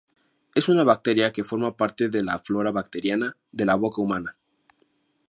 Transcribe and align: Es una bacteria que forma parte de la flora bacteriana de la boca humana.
Es 0.55 0.67
una 0.67 0.83
bacteria 0.83 1.31
que 1.31 1.43
forma 1.43 1.77
parte 1.77 2.09
de 2.09 2.23
la 2.23 2.39
flora 2.39 2.71
bacteriana 2.71 3.37
de 3.51 3.65
la 3.67 3.75
boca 3.75 4.01
humana. 4.01 4.35